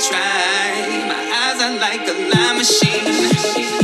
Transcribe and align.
try. 0.00 1.06
My 1.08 1.22
eyes 1.42 1.60
are 1.60 1.78
like 1.78 2.08
a 2.08 2.14
line 2.32 2.56
machine. 2.56 3.79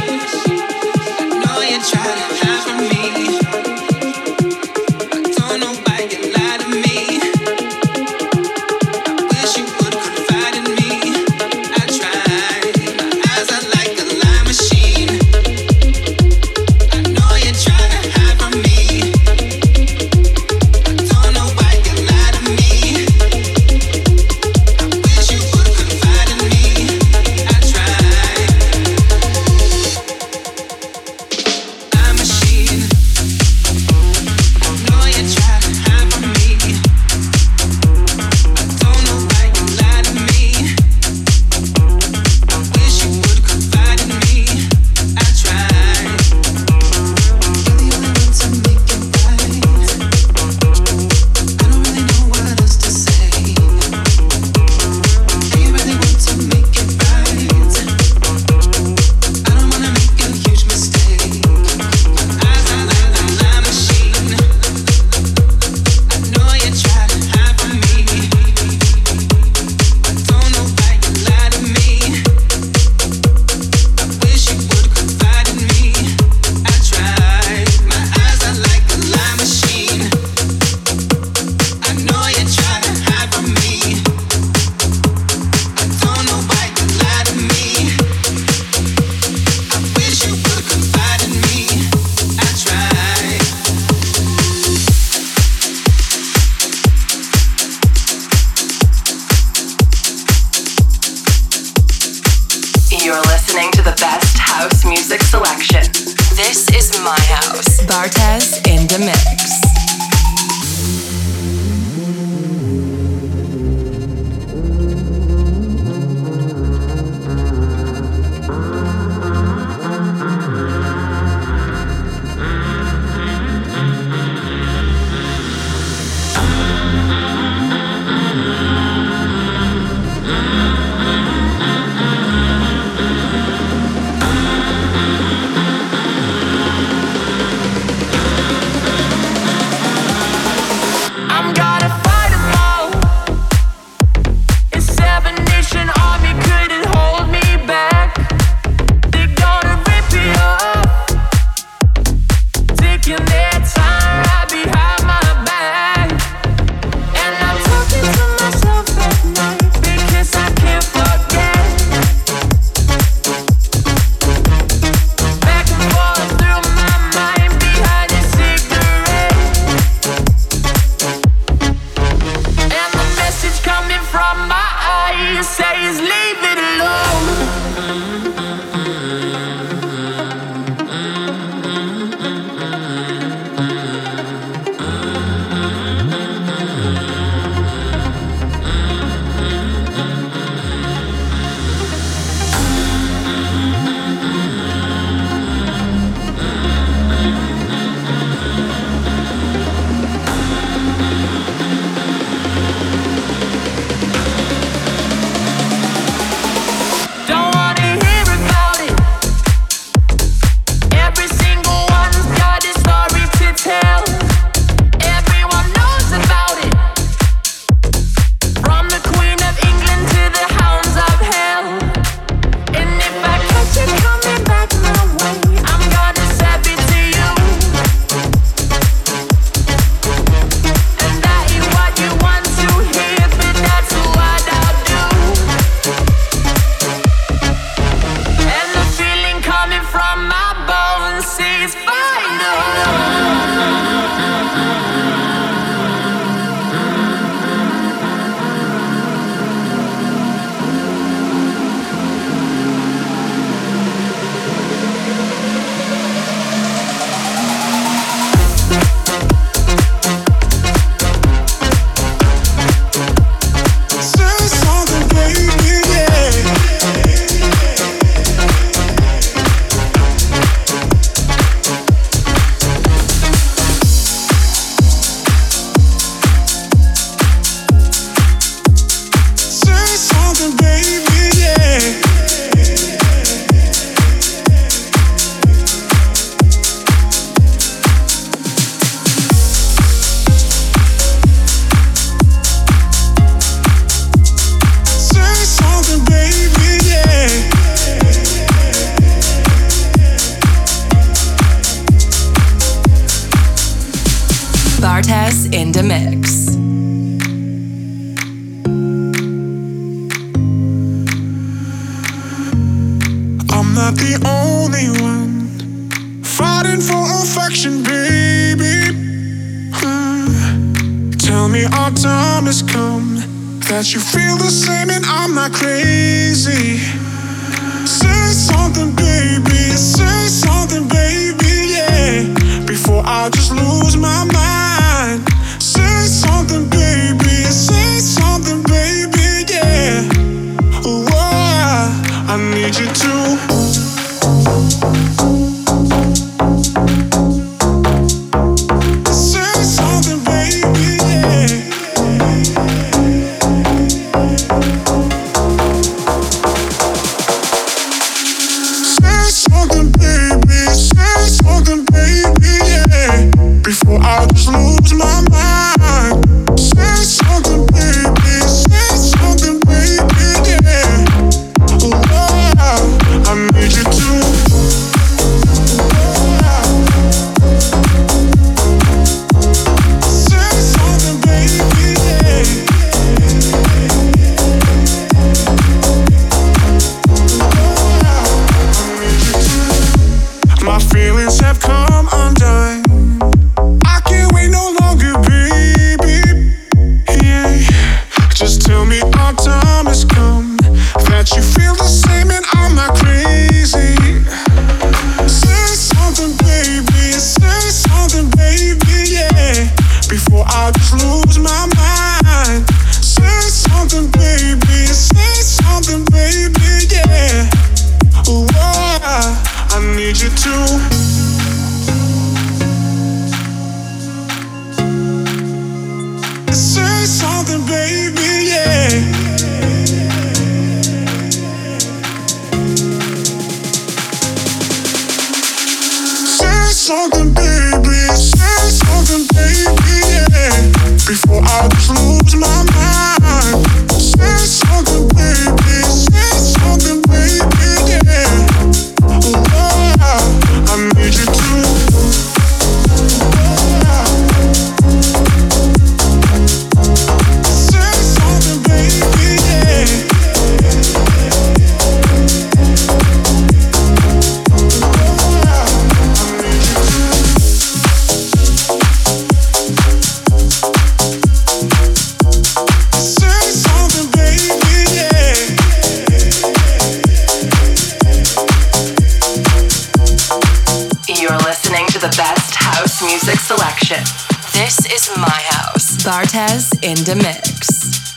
In 486.07 486.95
the 487.03 487.17
mix. 487.17 488.15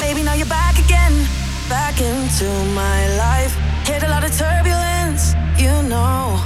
Baby, 0.00 0.22
now 0.22 0.34
you're 0.34 0.46
back 0.46 0.78
again, 0.78 1.26
back 1.68 2.00
into 2.00 2.44
my 2.76 3.08
life. 3.16 3.56
Hit 3.84 4.04
a 4.04 4.08
lot 4.08 4.22
of 4.22 4.30
turbulence, 4.38 5.34
you 5.58 5.82
know. 5.88 6.38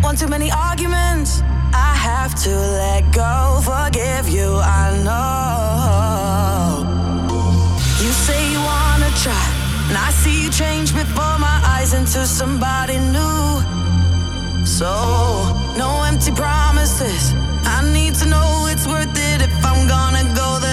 One 0.00 0.16
too 0.16 0.26
many 0.26 0.50
arguments, 0.50 1.42
I 1.72 1.94
have 1.94 2.34
to 2.42 2.50
let 2.50 3.12
go. 3.12 3.60
Forgive 3.62 4.28
you, 4.28 4.56
I 4.56 5.00
know. 5.04 6.82
You 8.04 8.10
say 8.10 8.50
you 8.50 8.58
wanna 8.58 9.10
try. 9.22 9.51
And 9.92 9.98
I 9.98 10.10
see 10.10 10.44
you 10.44 10.50
change 10.50 10.94
before 10.94 11.36
my 11.38 11.60
eyes 11.66 11.92
into 11.92 12.24
somebody 12.24 12.96
new. 12.96 13.60
So, 14.64 14.88
no 15.76 16.02
empty 16.08 16.32
promises. 16.32 17.34
I 17.76 17.84
need 17.92 18.14
to 18.14 18.26
know 18.26 18.68
it's 18.70 18.86
worth 18.86 19.12
it 19.12 19.42
if 19.42 19.52
I'm 19.62 19.86
gonna 19.86 20.24
go 20.34 20.58
there 20.60 20.71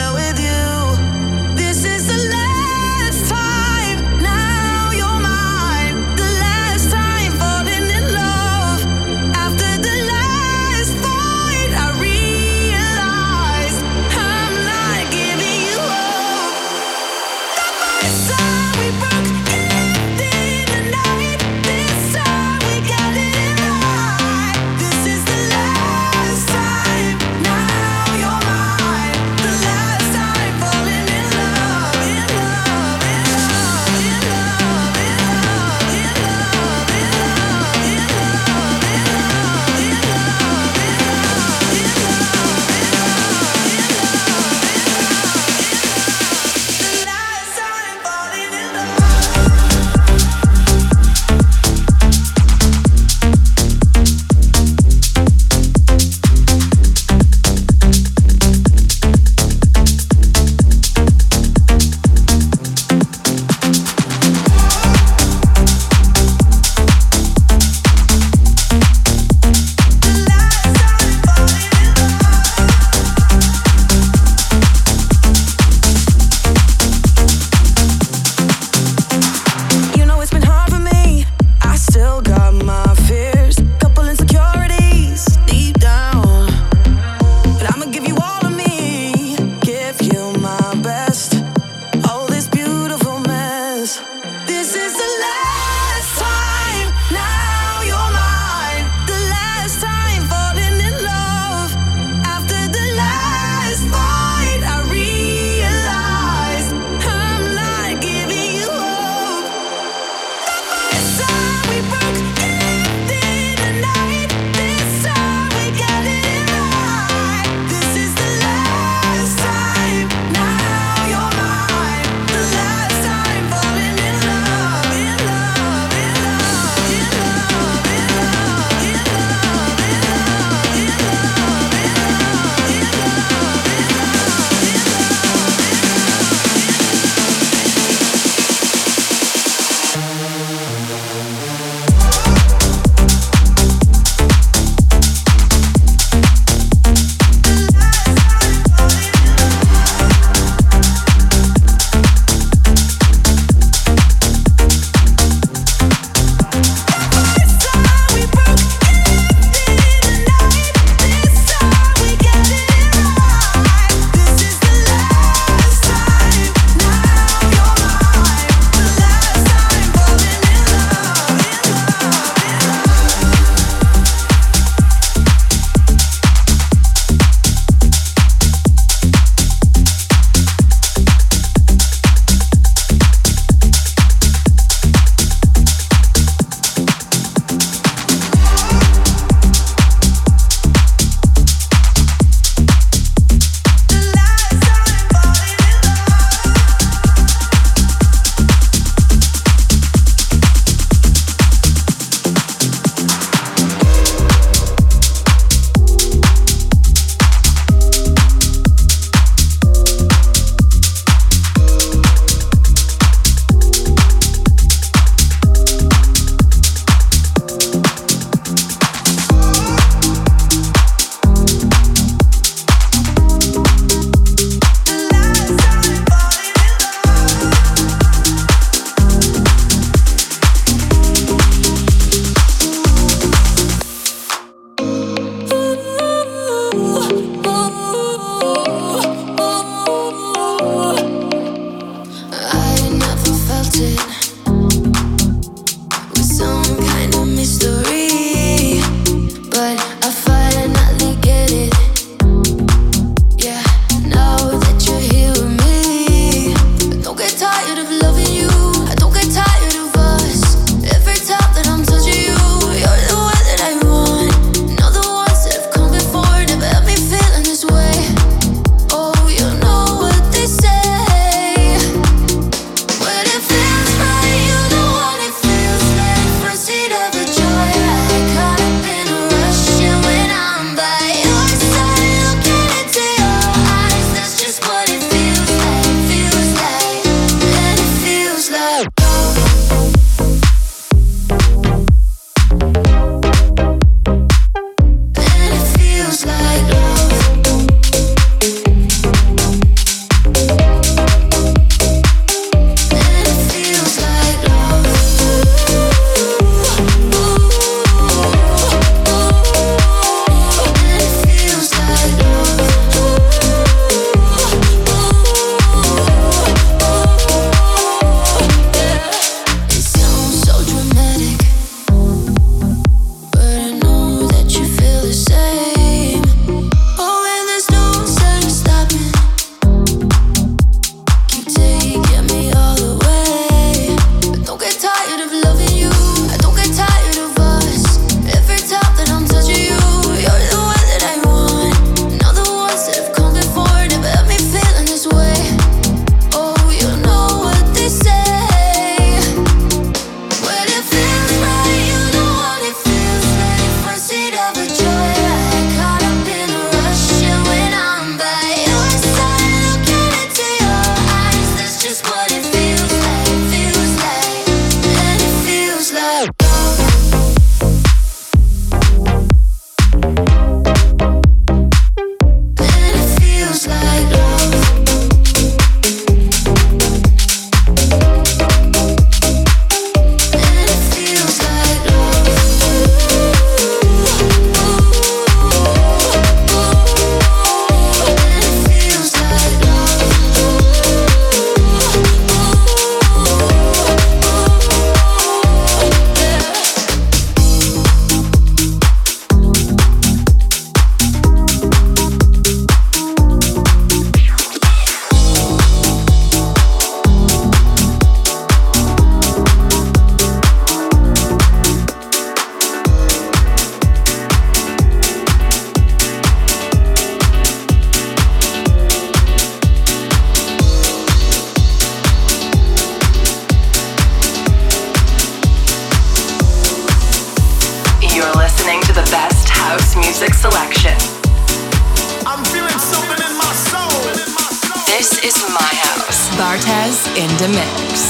in 437.19 437.27
the 437.37 437.49
mix. 437.49 438.08